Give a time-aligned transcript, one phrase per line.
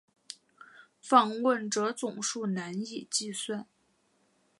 [0.99, 3.67] 访问者总数难以计算。